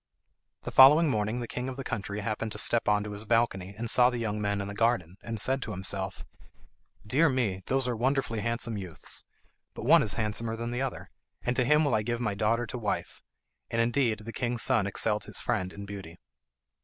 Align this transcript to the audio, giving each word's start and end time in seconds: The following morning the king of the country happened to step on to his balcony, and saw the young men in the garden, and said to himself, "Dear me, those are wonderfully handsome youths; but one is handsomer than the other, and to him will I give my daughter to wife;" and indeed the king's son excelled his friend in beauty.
The 0.63 0.71
following 0.71 1.07
morning 1.09 1.41
the 1.41 1.47
king 1.47 1.69
of 1.69 1.77
the 1.77 1.83
country 1.83 2.21
happened 2.21 2.51
to 2.53 2.57
step 2.57 2.87
on 2.89 3.03
to 3.03 3.11
his 3.11 3.23
balcony, 3.23 3.75
and 3.77 3.87
saw 3.87 4.09
the 4.09 4.17
young 4.17 4.41
men 4.41 4.59
in 4.59 4.67
the 4.67 4.73
garden, 4.73 5.15
and 5.21 5.39
said 5.39 5.61
to 5.61 5.69
himself, 5.73 6.25
"Dear 7.05 7.29
me, 7.29 7.61
those 7.67 7.87
are 7.87 7.95
wonderfully 7.95 8.39
handsome 8.39 8.79
youths; 8.79 9.23
but 9.75 9.85
one 9.85 10.01
is 10.01 10.15
handsomer 10.15 10.55
than 10.55 10.71
the 10.71 10.81
other, 10.81 11.11
and 11.43 11.55
to 11.55 11.63
him 11.63 11.85
will 11.85 11.93
I 11.93 12.01
give 12.01 12.19
my 12.19 12.33
daughter 12.33 12.65
to 12.65 12.79
wife;" 12.79 13.21
and 13.69 13.79
indeed 13.79 14.17
the 14.21 14.33
king's 14.33 14.63
son 14.63 14.87
excelled 14.87 15.25
his 15.25 15.37
friend 15.37 15.71
in 15.71 15.85
beauty. 15.85 16.17